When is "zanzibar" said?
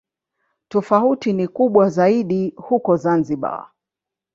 2.95-3.71